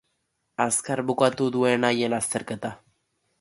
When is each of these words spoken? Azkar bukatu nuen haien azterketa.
Azkar 0.63 1.01
bukatu 1.09 1.49
nuen 1.57 1.87
haien 1.91 2.17
azterketa. 2.21 2.73